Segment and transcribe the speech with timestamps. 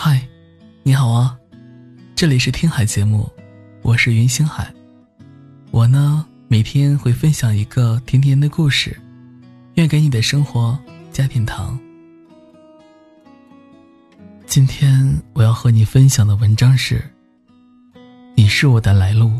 [0.00, 0.22] 嗨，
[0.84, 1.36] 你好啊，
[2.14, 3.28] 这里是听海节目，
[3.82, 4.72] 我是云星海。
[5.72, 8.96] 我呢，每天会分享一个甜甜的故事，
[9.74, 10.78] 愿给你的生活
[11.10, 11.76] 加点糖。
[14.46, 17.02] 今天我要和你分享的文章是：
[18.36, 19.32] 你是我的来路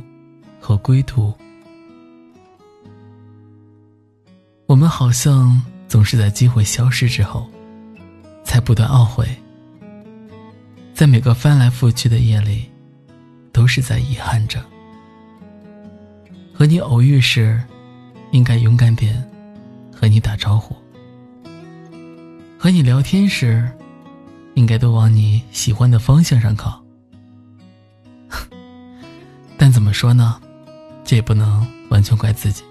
[0.58, 1.32] 和归途。
[4.66, 7.48] 我们好像总是在机会消失之后，
[8.42, 9.24] 才不断懊悔。
[10.98, 12.68] 在每个翻来覆去的夜里，
[13.52, 14.60] 都是在遗憾着。
[16.52, 17.62] 和你偶遇时，
[18.32, 19.14] 应该勇敢点，
[19.94, 20.74] 和你打招呼；
[22.58, 23.70] 和你聊天时，
[24.54, 26.82] 应该都往你喜欢的方向上靠。
[29.56, 30.40] 但怎么说呢？
[31.04, 32.64] 这也不能完全怪自己。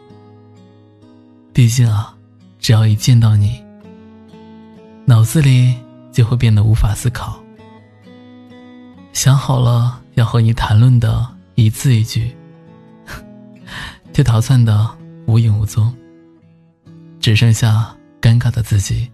[1.53, 2.13] 毕竟啊，
[2.59, 3.63] 只要一见到你，
[5.05, 5.73] 脑子里
[6.11, 7.41] 就会变得无法思考。
[9.17, 12.37] 想好了要和你谈论的一字一句，
[14.13, 14.87] 就逃窜的
[15.25, 15.91] 无影无踪，
[17.19, 19.09] 只剩下尴尬的自己，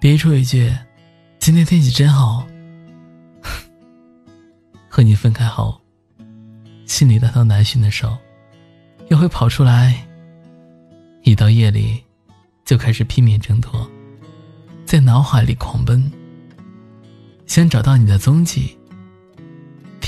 [0.00, 0.72] 憋出一句
[1.40, 2.46] ：“今天天气真好。”
[4.88, 5.80] 和你分开后，
[6.86, 8.16] 心里那头难寻的手，
[9.08, 10.00] 又会跑出来。
[11.24, 12.00] 一到夜里，
[12.64, 13.84] 就开始拼命挣脱，
[14.86, 16.08] 在脑海里狂奔，
[17.46, 18.78] 想找到你的踪迹，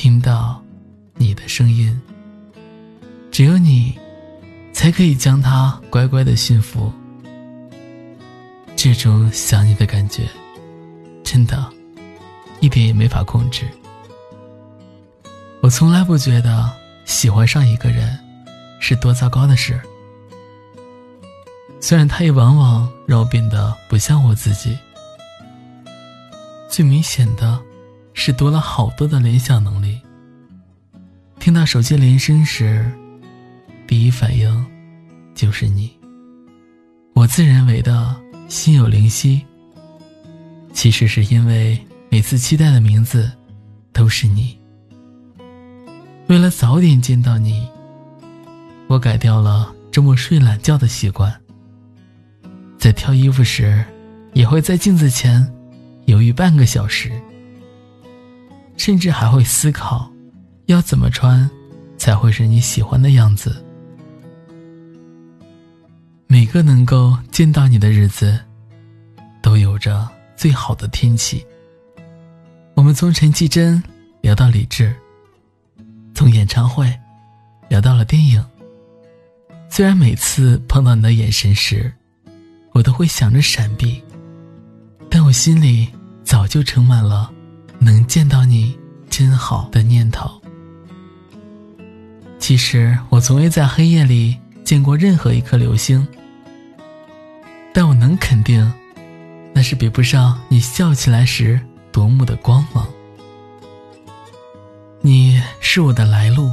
[0.05, 0.62] 听到
[1.14, 1.98] 你的声音。
[3.30, 3.98] 只有你，
[4.70, 6.92] 才可以将它乖乖的驯服。
[8.77, 10.28] 这种想你的感觉，
[11.24, 11.72] 真的，
[12.61, 13.66] 一点也没法控制。
[15.62, 16.70] 我从来不觉得
[17.06, 18.14] 喜欢上一个人，
[18.80, 19.80] 是多糟糕的事。
[21.80, 24.77] 虽然他也往往让我变得不像我自己。
[26.68, 27.58] 最明显的，
[28.14, 30.00] 是多了好多的联想能力。
[31.39, 32.90] 听到手机铃声时，
[33.86, 34.66] 第一反应
[35.34, 35.92] 就是你。
[37.12, 38.14] 我自认为的
[38.48, 39.42] 心有灵犀，
[40.72, 41.78] 其实是因为
[42.08, 43.30] 每次期待的名字
[43.92, 44.58] 都是你。
[46.28, 47.68] 为了早点见到你，
[48.86, 51.39] 我改掉了周末睡懒觉的习惯。
[52.78, 53.84] 在挑衣服时，
[54.33, 55.46] 也会在镜子前
[56.06, 57.12] 犹豫半个小时，
[58.77, 60.11] 甚至还会思考
[60.67, 61.48] 要怎么穿
[61.96, 63.64] 才会是你喜欢的样子。
[66.27, 68.39] 每个能够见到你的日子，
[69.40, 71.45] 都有着最好的天气。
[72.74, 73.80] 我们从陈绮贞
[74.20, 74.92] 聊到李志，
[76.14, 76.92] 从演唱会
[77.68, 78.45] 聊到了电影。
[79.70, 81.92] 虽然每次碰到你的眼神时，
[82.73, 84.02] 我都会想着闪避，
[85.08, 85.89] 但我心里
[86.24, 87.33] 早就盛满了
[87.84, 88.77] 能见到你
[89.11, 90.40] 真好的念头。
[92.39, 96.06] 其实我从未在黑夜里见过任何一颗流星，
[97.72, 98.72] 但我能肯定，
[99.52, 101.61] 那是比不上你笑起来时
[101.92, 102.89] 夺目的光芒。
[105.01, 106.51] 你是我的来路，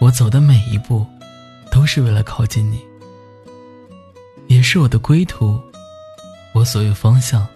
[0.00, 1.06] 我走的每一步，
[1.70, 2.80] 都是为了靠近你。
[4.48, 5.60] 也是我的归途，
[6.52, 7.46] 我所有方向，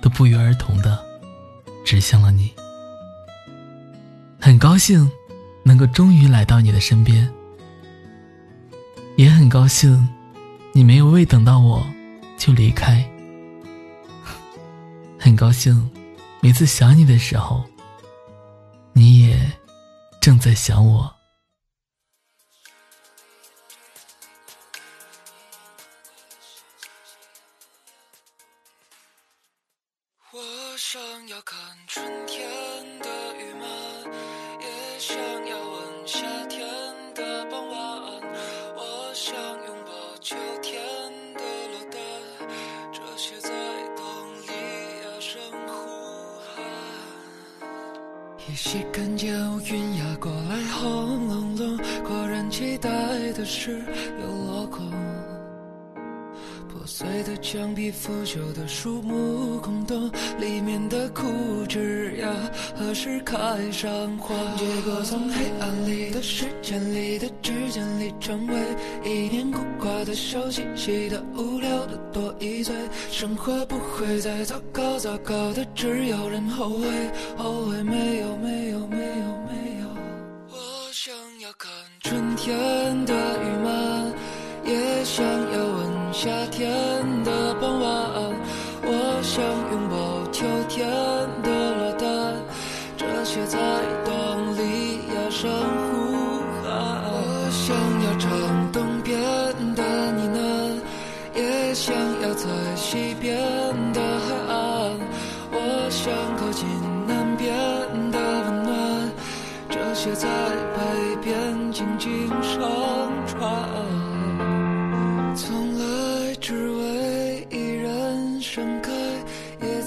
[0.00, 1.02] 都不约而同的
[1.88, 2.52] 指向了你。
[4.38, 5.10] 很高兴
[5.62, 7.26] 能够终于来到你的身边，
[9.16, 10.06] 也很高兴
[10.74, 11.82] 你没有未等到我
[12.36, 13.02] 就离开。
[15.18, 15.90] 很高兴
[16.42, 17.64] 每次想你的时候，
[18.92, 19.50] 你也
[20.20, 21.17] 正在想我。
[30.90, 32.48] 想要看春天
[33.00, 33.68] 的雨漫，
[34.58, 36.66] 也想要闻夏天
[37.14, 37.76] 的傍晚。
[38.74, 40.80] 我想拥抱秋天
[41.34, 42.00] 的落单，
[42.90, 43.50] 这些在
[43.98, 44.02] 冬
[44.40, 44.48] 里
[45.04, 46.48] 哑声呼喊。
[48.48, 52.88] 依稀看见乌云压过来，轰隆隆，果然期待
[53.34, 53.84] 的事
[54.22, 54.90] 又落空。
[56.88, 61.22] 破碎的墙壁，腐朽的树木，空洞里面的枯
[61.68, 62.32] 枝桠，
[62.74, 63.36] 何时开
[63.70, 64.34] 上花？
[64.56, 68.54] 结果从黑暗里的时间里的指尖里，成为
[69.04, 72.74] 一年孤寡的小气气的无聊的多一岁。
[73.10, 76.86] 生活不会再糟糕，糟糕的只有人后悔，
[77.36, 79.88] 后悔没有没有没有没有。
[80.48, 80.56] 我
[80.90, 81.70] 想要看
[82.00, 84.10] 春天的雨漫，
[84.64, 85.87] 也想要闻。
[86.20, 86.68] 夏天
[87.22, 87.88] 的傍晚，
[88.82, 90.84] 我想拥抱秋天
[91.44, 92.34] 的落单，
[92.96, 93.56] 这些在
[94.04, 96.66] 冬里压声呼喊。
[97.06, 97.70] 我想
[98.02, 98.28] 要唱
[98.72, 99.16] 东边
[99.76, 103.38] 的呢喃，也想要在西边
[103.92, 104.98] 的海岸。
[105.52, 106.66] 我想靠近
[107.06, 107.54] 南边
[108.10, 109.12] 的温暖，
[109.70, 110.37] 这些在。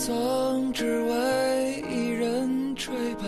[0.03, 3.23] 曾只为一人吹白。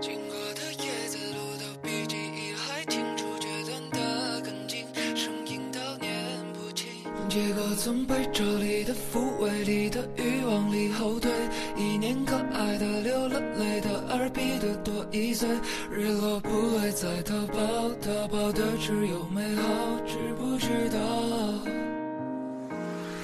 [0.00, 6.10] 经过的叶子路都比记忆还清楚，决断的更近，声音都念
[6.54, 6.88] 不清。
[7.28, 11.30] 结果从被这里的抚慰里的欲望里后退，
[11.76, 15.46] 一年可爱的流了泪的耳比的多一岁，
[15.92, 16.48] 日落不
[16.78, 20.98] 会再逃跑，逃跑的只有美好，知不知道？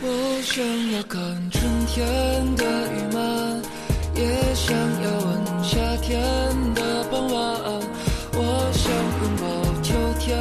[0.03, 1.21] 我想要看
[1.53, 3.63] 春天的雨漫，
[4.17, 6.11] 也想要闻夏天
[6.75, 7.41] 的傍晚。
[8.33, 8.39] 我
[8.75, 8.91] 想
[9.23, 9.47] 拥抱
[9.81, 10.37] 秋天